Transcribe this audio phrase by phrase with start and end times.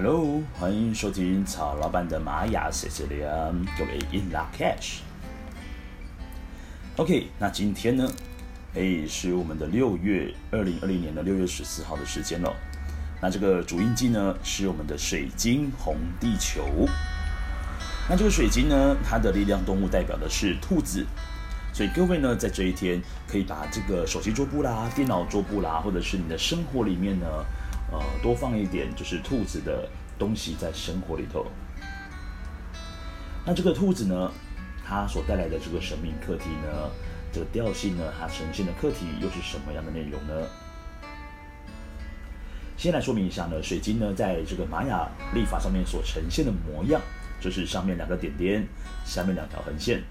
[0.00, 5.00] Hello，欢迎收听曹老板的玛雅 Sicilian，各位 In Lak'ech。
[6.94, 8.08] OK，那今天呢，
[8.76, 12.54] 哎，是我们的六月二零二零年的六月十四号的时间了。
[13.20, 16.86] 那这个主印记呢，是我们的水晶红地球。
[18.08, 21.04] 那这个水晶呢，它的力量动物代表的是兔子，
[21.72, 27.26] 所以各位呢，在这一天可以把这个手机桌布啦、电脑桌布啦，或者是你的生活里面呢。
[27.90, 29.88] 呃，多放一点就是兔子的
[30.18, 31.46] 东西在生活里头。
[33.46, 34.30] 那这个兔子呢，
[34.86, 36.90] 它所带来的这个神秘课题呢，
[37.32, 40.46] 这个调性呢，它呈现的课题又是什么样的内容呢？
[42.76, 47.00] 先来说明一下呢，水晶呢，在这个玛雅历法上面所呈现的模样，
[47.40, 48.66] 就是上面两个点点，
[49.04, 50.02] 下面两条横线。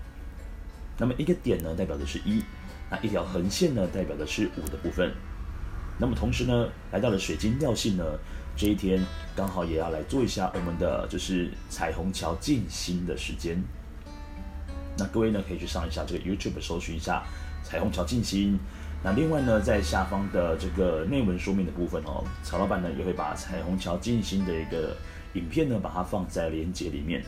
[0.98, 2.44] 那么一个点呢，代表的是一，
[2.90, 5.14] 那一条横线呢，代表的是五的部分。
[6.00, 8.04] 那么同时呢，来到了水晶调性呢，
[8.56, 9.04] 这一天
[9.36, 13.62] 刚好也要来做一下我们的就是彩虹桥静心的时间。
[14.96, 17.24] 那各位呢，可以去上一下这个 YouTube 搜寻一下
[17.64, 18.60] 彩虹桥静心。
[19.04, 24.96] 那另外呢，在下方的这个内文说明的部分哦，曹老板呢也会把彩虹桥静心的一个
[25.34, 27.24] 影片呢，把它放在连接里面。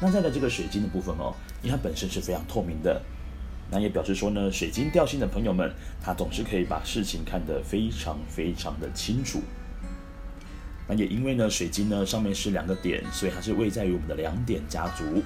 [0.00, 3.00] 那在的这个水晶的部分哦，因为它本身是非常透明的。
[3.74, 5.72] 那也表示说呢，水晶调性的朋友们，
[6.04, 9.40] 他总是可以把事情看得非常非常的清楚。
[10.86, 15.22] 那也因为呢，水晶呢上面是两个点，所以它是位在于我们的两点家族。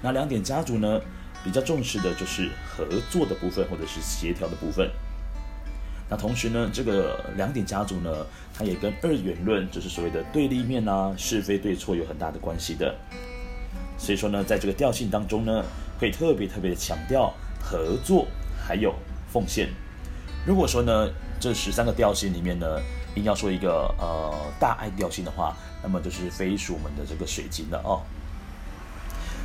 [0.00, 1.00] 那两点家族呢，
[1.42, 4.88] 比较重视的就是合作的部分，或者是协调的部分。
[6.08, 8.24] 那同时呢，这个两点家族呢，
[8.56, 12.94] 它也跟二元论，就是所谓的对立面啊、是非对错有很大的关系的。
[13.98, 15.64] 所以说呢，在这个调性当中呢，
[15.98, 17.34] 会特别特别的强调。
[17.64, 18.26] 合作
[18.66, 18.94] 还有
[19.32, 19.68] 奉献。
[20.46, 21.08] 如果说呢，
[21.40, 22.66] 这十三个调性里面呢，
[23.16, 24.30] 硬要说一个呃
[24.60, 28.02] 大爱调性的话，那么就是非属我们的这个水晶了哦。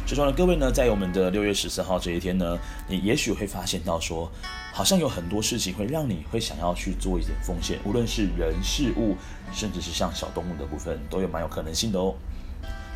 [0.05, 2.57] 所以说呢，各位呢，在我们的六月十四号这一天呢，
[2.87, 4.29] 你也许会发现到说，
[4.73, 9.15] 好像有很多事情会让你会想要去做一点奉献，无论是人事物，
[9.53, 12.15] 甚至是像小动物的部分，都有蛮有可能性的哦。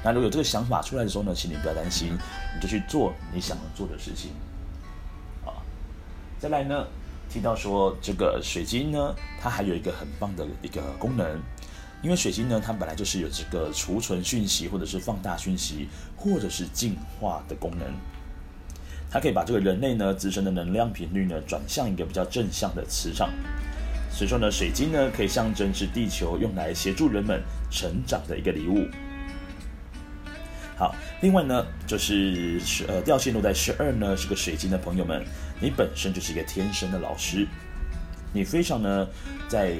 [0.03, 2.17] 那如果有这个想法出来的时候呢，请你不要担心，
[2.55, 4.31] 你就去做你想要做的事情。
[6.43, 6.85] 再来呢，
[7.29, 11.39] 提到说这个水晶呢，它还有一个很棒的一个功能，
[12.01, 15.87] 因为水晶呢，它本来就是有这个储存讯息，或者是放大讯息，
[16.17, 17.87] 或者是净化的功能。
[19.09, 23.29] 它可以把这个人类呢自身的能量频率呢转向一个比较正向的磁场。
[24.11, 28.85] 所以说呢，水晶呢可以象征是地球用来协助人们成长的一个礼物。
[30.75, 35.23] 好，另外呢，就是十呃调性落在十二呢，是个水晶的朋友们，
[35.63, 37.47] 你本身就是一个天生的老师，
[38.33, 39.07] 你非常呢，
[39.47, 39.73] 在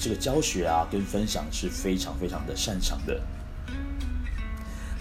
[0.00, 3.20] 这个教学啊跟分享是非常非常的擅长的。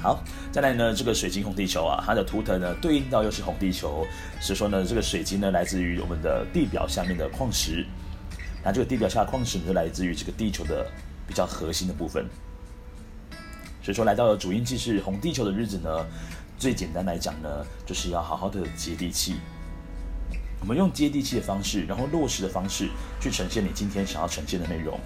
[0.02, 4.06] 好，再来呢，这个水晶红地球啊，它的图腾呢对应到又是红地球，
[4.42, 7.86] 所以说呢，这个水晶呢来自于我们的地表下面的矿石，
[8.62, 10.86] 那这个地表下矿石呢就来自于这个地球的
[11.26, 12.26] 比较核心的部分。
[13.82, 16.06] 所以说，来到了主印记是红地球的日子呢，
[16.60, 19.38] 最简单来讲呢，就是要好好的接地气。
[20.60, 22.90] 我们用接地气的方式，然后落实的方式，
[23.20, 25.00] 去呈现你今天想要呈现的内容。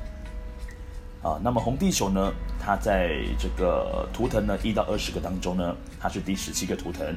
[1.21, 7.13] 啊，那么红地球呢，它在这个图腾呢一到二十个当中呢，它是第十七个图腾。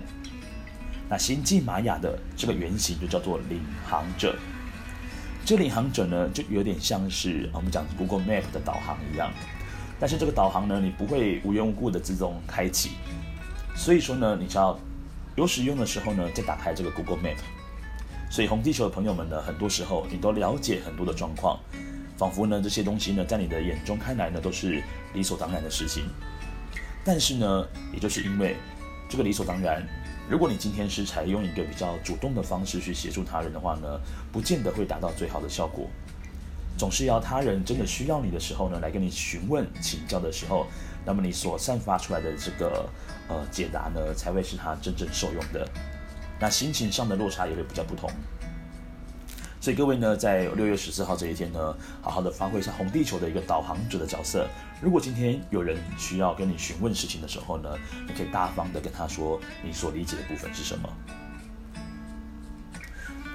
[1.09, 4.35] 那星际玛雅的这个原型就叫做领航者。
[5.45, 9.31] 这领航者呢，就有点像是我们讲 Google Map 的导航一样。
[10.01, 12.93] 但是这个导航呢，你不会无缘无故的自动开启，
[13.77, 14.77] 所以说呢，你只要
[15.37, 17.37] 有使用的时候呢，再打开这个 Google Map。
[18.33, 21.61] 所以红地球的朋友们呢，很多时候你都了解很多的状况，
[22.17, 26.05] 仿佛呢这些东西呢，在你的眼中看来呢，都是理所当然的事情。
[27.05, 28.57] 但是呢，也就是因为
[29.07, 29.87] 这个理所当然，
[30.31, 34.01] 如果你今天是采用一个比较主动的方式去协助他人的话呢，
[34.33, 35.87] 不见得会达到最好的效果。
[36.79, 40.67] 总是要他人真的需要你的时候呢，来跟你询问请教的时候，
[41.05, 42.89] 那么你所散发出来的这个
[43.29, 45.69] 呃解答呢，才会是他真正受用的。
[46.43, 48.11] 那心情上的落差也会比较不同。
[49.61, 54.49] 所以各位呢，在六月十四号这一天呢，好好的发挥一下红地球的一个导航者的角色。
[54.81, 57.69] 如果今天有人需要跟你询问事情的时候呢，
[58.09, 60.89] 你可以大方的跟他说你所理解的部分是什么。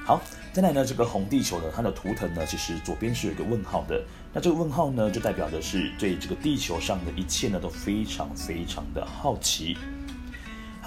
[0.06, 0.22] 好。
[0.54, 4.04] 再来呢，这个红地球呢，它的图腾呢，其实左边是有一个问号的。
[4.34, 9.78] 那这个问号呢，就代表的是对这个地球上的一切呢，都非常非常的好奇。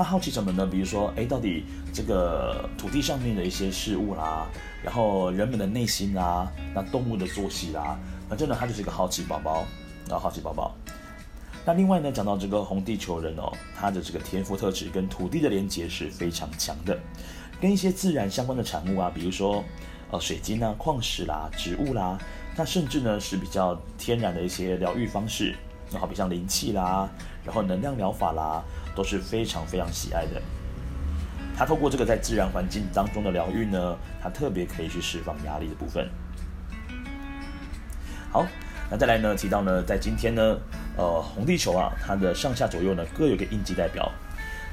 [0.02, 0.66] 他好奇什么呢？
[0.66, 4.46] 比如说，哎，到底这个土地上面的一些事物啦，
[4.82, 9.66] 然后人们的内心啦，那动物的作息啦，反正呢，他就是一个好奇宝宝。
[10.08, 10.74] 然后好奇宝宝。
[11.64, 16.98] 那另外呢，讲到这个红地球人哦，他的这个天赋特质跟土地的连接是非常强的，
[17.60, 19.62] 跟一些自然相关的产物啊，比如说
[20.10, 22.18] 呃水晶啊、矿石啦、植物啦，
[22.56, 25.54] 那甚至呢是比较天然的一些疗愈方式，
[25.92, 27.08] 那好比像灵气啦，
[27.44, 28.62] 然后能量疗法啦，
[28.94, 30.40] 都是非常非常喜爱的。
[31.56, 36.08] 它透过这个在自然环境当中的疗愈呢，它特别可以去释放压力的部分。
[38.32, 38.46] 好，
[38.90, 40.58] 那再来呢，提到呢，在今天呢。
[40.96, 44.10] 呃，红地球啊，它的上下左右呢各有个印记代表，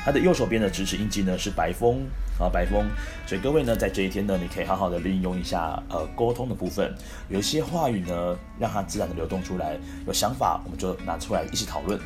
[0.08, 2.08] 它的右手边的直尺印记呢是白风
[2.40, 2.86] 啊，白风，
[3.26, 6.96] 所以各位呢在这一天呢，你可以好好的利用一下呃沟通的部分，
[7.28, 12.00] 有一些话语呢让它自然的流动出来，有想法我们就拿出来一起讨论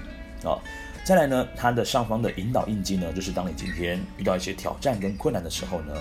[0.43, 0.57] 啊。
[1.03, 5.93] 再来呢，它的上方的引导印记呢，就是当你今天遇到一些挑战跟困难的时候呢，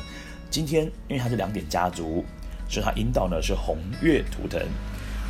[0.49, 2.25] 今天因为它是两点家族，
[2.67, 4.59] 所以它引导呢是红月图腾。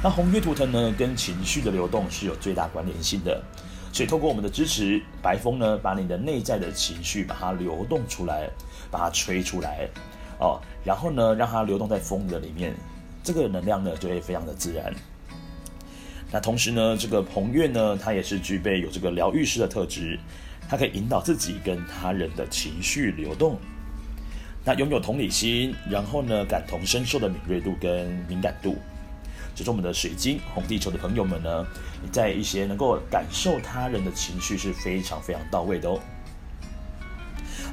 [0.05, 3.43] 那红月图腾呢，跟情绪的流动是有最大关联性的，
[3.93, 8.49] 所以透过我们的支持，白风呢，把你的内在的情绪把它流动出来，
[8.91, 9.89] 把它吹出来，
[10.39, 12.73] 哦，然后呢，让它流动在风的里面，
[13.25, 14.95] 这个能量呢就会非常的自然。
[16.31, 20.17] 那同时呢，这个彭月呢，它也是具备有这个疗愈师的特质，
[20.69, 23.59] 它可以引导自己跟他人的情绪流动，
[24.65, 28.77] 那拥有同理心，然后呢，感同身受的敏锐度跟敏感度。
[29.61, 31.67] 就是我们的水晶红地球的朋友们呢，
[32.11, 36.01] 在一些能够感受他人的情绪是非常非常到位的哦。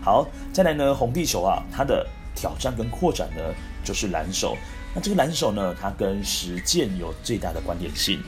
[0.03, 2.05] 好，再来呢，红地球啊，它的
[2.35, 3.41] 挑战跟扩展呢，
[3.85, 4.57] 就是蓝手。
[4.93, 8.21] 那这个蓝手呢，它跟实践有最大的关联性，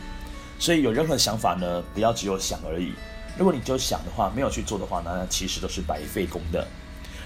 [0.57, 2.94] 所以有任何想法呢，不要只有想而已。
[3.38, 6.65] 如果你只有想的话，没有去做的话呢，那其实都是白费功的。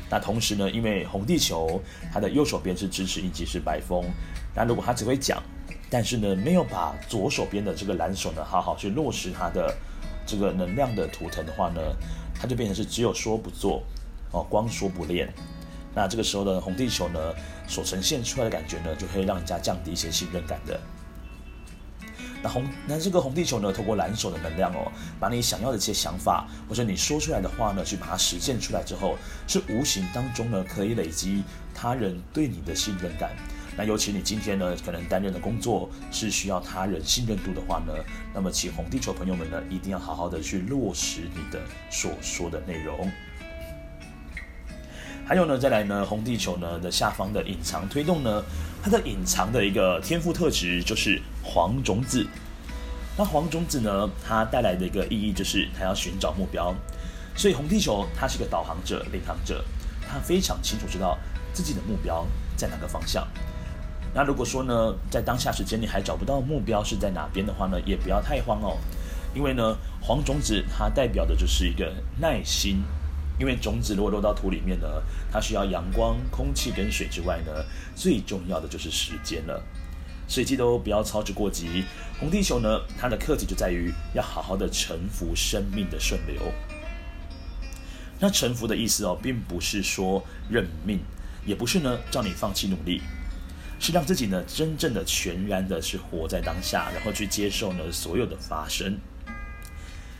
[0.09, 1.79] 那同时呢，因为红地球
[2.11, 4.03] 它的右手边是支持印记是白风，
[4.55, 5.39] 那如果他只会讲。
[5.93, 9.71] 但是呢，没有把左手边的这个蓝手呢，好好去落实它的
[10.25, 11.79] 这个能量的图腾的话呢，
[12.33, 13.83] 它就变成是只有说不做，
[14.31, 15.31] 哦，光说不练。
[15.93, 17.19] 那这个时候呢红地球呢，
[17.67, 20.79] 所呈现出来的感觉呢，就可以让人家降低一些信任感的。
[22.41, 29.15] 那红，那这个红地球呢，透过蓝手的能量哦，把你想要的一些想法或者你说出来的话呢，去把它实现出来之后，
[29.47, 33.29] 是无形当中呢，可以累积他人对你的信任感。
[33.75, 37.93] 那尤其你今天呢，可能担任的工作是需要他人信任度的话呢，
[38.33, 41.59] 那么请红地球朋友们呢，一定要好好的去落实你的
[41.89, 43.11] 所说的内容。
[45.25, 48.43] 还有呢，再来呢，红地球呢的下方的隐藏推动呢，
[48.83, 52.27] 它的隐藏的一个天赋特质就是黄种子。
[53.17, 56.75] 那黄种子呢，它带来的一个意义就是它要寻找目标，
[57.35, 59.63] 所以红地球它是个导航者、领航者，
[60.07, 61.17] 它非常清楚知道
[61.53, 63.25] 自己的目标在哪个方向。
[64.15, 68.77] 那如果说呢，在当下时间你还找不到目标是在哪边的话呢，也不要太慌哦，
[69.33, 72.83] 因为呢，黄种子它代表的就是一个耐心，
[73.39, 74.87] 因为种子如果落到土里面呢，
[75.31, 77.51] 它需要阳光、空气跟水之外呢，
[77.95, 79.63] 最重要的就是时间了，
[80.27, 81.83] 所以记得不要操之过急。
[82.19, 86.39] 红地球呢，它的课题就在于要好好的臣服生命的顺流。
[88.19, 90.99] 那臣服的意思哦，并不是说认命，
[91.47, 93.01] 也不是呢叫你放弃努力。
[93.83, 98.97] 是让自己呢，真正的全然的是活在当下，然后去接受呢所有的发生。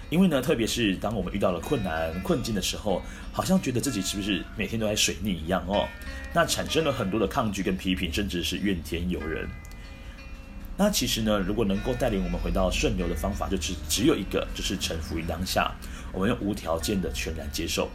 [0.10, 3.02] 因为呢，特别是当我们遇到了困难困境的时候，
[3.32, 5.88] 好像觉得自己是不是每天都在水逆一样哦？
[6.34, 9.48] 那产生了很多的抗拒跟批评，甚至是怨天尤人。
[10.76, 15.72] 那其实呢，如果能够带领我们回到顺流的方法，就只只有一个，就是臣服于当下，
[16.12, 17.90] 我们用无条件的全然接受。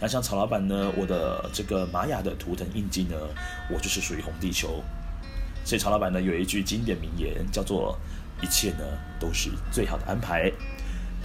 [0.00, 3.16] 那像曹老板呢，我的这个玛雅的图腾印记呢，
[3.70, 4.82] 我就是属于红地球。
[5.64, 7.98] 所以曹老板呢有一句经典名言，叫做
[8.42, 8.84] “一切呢
[9.18, 10.52] 都是最好的安排”。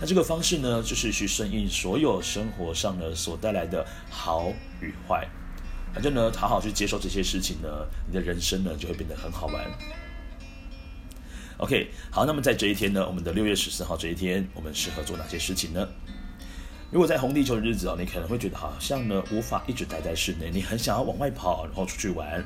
[0.01, 5.27] 那这个方式呢，就是去顺应所有生活上呢所带来的好与坏。
[5.93, 7.67] 反正呢，好好去接受这些事情呢，
[8.07, 9.65] 你的人生呢就会变得很好玩。
[11.57, 15.85] OK，好，那么在这一天呢，我们的六月十四号这一天，我们适合做哪些事情呢？
[16.91, 22.45] 如果在红地球的日子哦，你可能会觉得好像呢无法一直待在室内，你很想要往外跑，然后出去玩。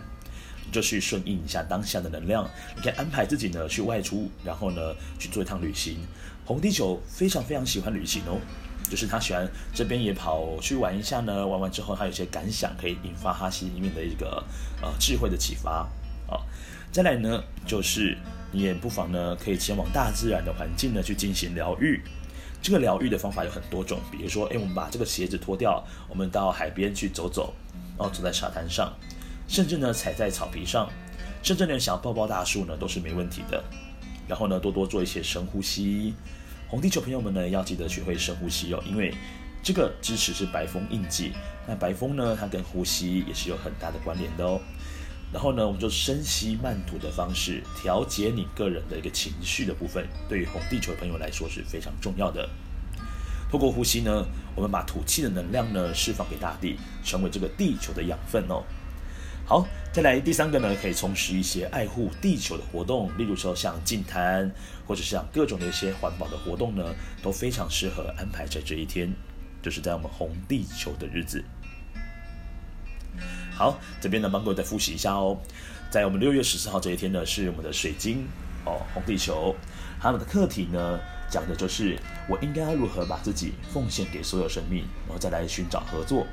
[0.73, 5.99] 就去顺应一下当下的能量，你可以安排自己呢去外出，然后呢去做一趟旅行。
[6.43, 8.37] 红地球非常非常喜欢旅行哦，
[8.89, 14.43] 就是他喜欢这边也跑去玩一下呢，玩完之后他有些感想，可以引发他心里面的一个
[14.81, 15.87] 呃智慧的启发
[16.27, 16.41] 啊。
[16.91, 18.17] 再来呢，就是
[18.51, 22.01] 你也不妨呢可以前往大自然的环境呢去进行疗愈。
[22.61, 27.53] 这个疗愈的方法有很多种，比如说，诶，我们把这个鞋子脱掉，我们到海边去走走，
[27.97, 28.93] 然后走在沙滩上。
[29.53, 30.89] 甚至呢，踩在草皮上，
[31.43, 33.63] 甚至连想要抱抱大树呢，都是没问题的。
[34.27, 36.15] 然后呢，多多做一些深呼吸。
[36.67, 39.13] 红地球朋友们呢，要记得学会深呼吸哦，因为
[39.61, 41.33] 这个支持是白风印记。
[41.67, 44.59] 那白风呢，它跟呼吸也是有很大的关联的哦。
[45.31, 52.49] 然后呢，我们就深吸慢吐的方式调节你个人的一个情绪的部分，对于红地球的朋友来说是非常重要的。
[53.51, 58.63] 透过呼吸呢，我们把吐气的能量呢释放给大地，成为这个地球的养分哦。
[59.45, 64.49] 好，再来第三个呢，可以从事一些爱护地球的活动，例如说像净滩，
[64.87, 69.13] 或者像各种的一些环保的活动呢，都非常适合安排在这一天，
[69.61, 71.43] 就是在我们红地球的日子。
[73.53, 75.37] 好，这边呢帮各位再复习一下哦，
[75.91, 78.25] 在我们六月十四号这一天呢，是我们的水晶
[78.65, 79.53] 哦，红地球，
[79.99, 80.99] 他们的课题呢。
[81.29, 81.97] 讲的就是
[82.29, 86.27] 我应该如何把自己奉献给所有生命，然后再来寻找合作。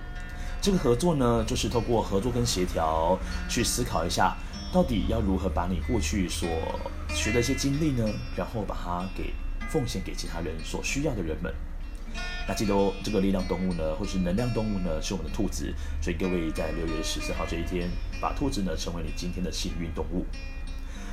[0.62, 4.37] 这个合作呢，就是透过合作跟协调去思考一下，
[4.71, 6.49] 到底要如何把你过去所
[7.09, 9.33] 学的一些经历呢，然后把它给
[9.71, 11.50] 奉献给其他人所需要的人们。
[12.47, 15.73] 那记得哦，这个力量动物呢，或是能量动物呢，是我们的兔子。
[16.02, 17.88] 所以各位在六月十四号这一天，
[18.21, 20.26] 把兔子呢成为你今天的幸运动物。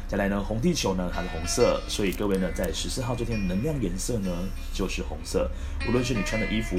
[0.07, 4.31] 再来呢，红地球呢，它是红色，所以各位呢，在十四号这天能量颜色呢
[4.73, 5.51] 就是红色。
[5.85, 6.77] 无论是你穿的衣服，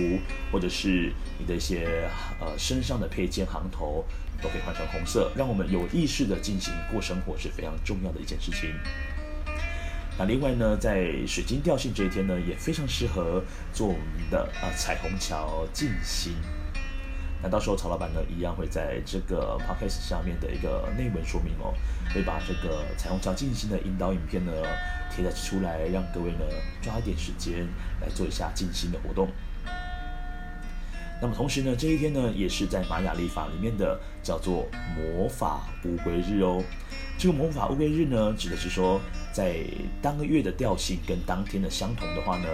[0.50, 2.08] 或者是你的一些
[2.40, 4.02] 呃身上的配件、行头，
[4.40, 8.72] 都可以换成红色，让我们有意识的进行过生活是非常重要的一件事情。
[10.18, 13.44] 那另外呢，在水晶调性这一天呢，也非常适合
[13.74, 16.32] 做我们的呃彩虹桥静心。
[17.42, 21.72] 那到时候曹老板呢，一样会在这个 podcast 下面的一个内文说明哦，
[22.12, 24.52] 会把这个彩虹桥静心的引导影片呢
[25.10, 26.40] 贴在出来，让各位呢
[26.82, 27.66] 抓一点时间
[28.00, 29.28] 来做一下静心的活动。
[31.20, 36.62] 那么同时呢，这一天呢也是在玛雅历法里面的叫做魔法乌龟日哦。
[37.18, 39.00] 这个魔法乌龟日呢，指的是说
[39.32, 39.64] 在
[40.02, 42.48] 当个月的调性跟当天的相同的话呢，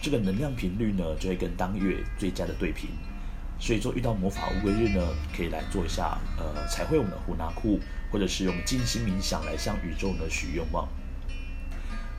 [0.00, 2.90] 这个能量频率呢就会跟当月最佳的对频。
[3.60, 5.04] 所以说，遇到魔法乌龟日呢，
[5.36, 10.88] 可以来做一下，呃，彩绘我们的胡纳库，或者是用静心冥想来向宇宙呢许愿望。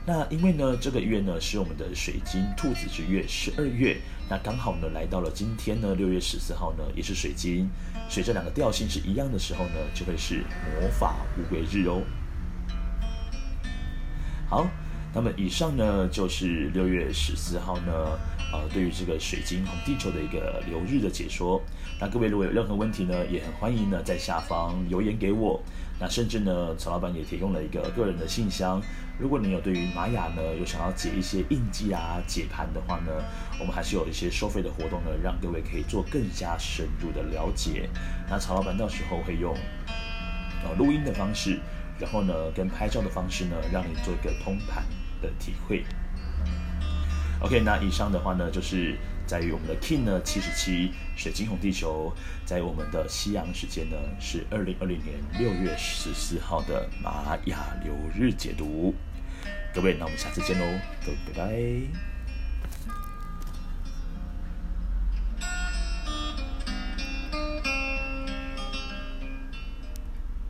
[0.06, 3.96] 那因为呢，这个月呢是我们的水晶兔子之月，十二月，
[4.28, 7.68] 那刚好呢来到了今天呢，六月十四号呢，也是水晶，
[8.08, 10.44] 所以这两个调性是一样的时候呢，就会是
[10.80, 12.02] 魔法乌龟日哦。
[14.48, 14.66] 好，
[15.12, 18.18] 那么以上呢就是六月十四号呢。
[18.52, 21.62] 呃，对于这个水晶红地球的一个流日的解说，
[22.00, 25.62] 那各位如果有任何问题呢，也很欢迎呢在下方留言给我。
[26.00, 28.82] 那甚至呢，曹老板也提供了一个个人的信箱，
[29.20, 33.12] 如果你有对于玛雅呢有想要解一些印记啊、解盘的话呢，
[33.60, 37.88] 我们还是有一些收费的活动呢，让各位可以做更加深入的了解。
[38.28, 39.54] 那曹老板到时候会用
[40.64, 41.60] 呃录音的方式，
[42.00, 44.84] 然后呢跟拍照的方式呢，让你做一个通盘
[45.20, 45.84] 的体会。
[47.40, 52.12] OK，那以上的话呢，就是在于我们的 King 呢七十七水晶红地球，
[52.44, 58.94] 在我们的西洋时间呢是二零二零年六月十四号的玛雅流日解读。
[59.74, 60.66] 各位，那我们下次见喽，
[61.04, 62.99] 各位拜拜。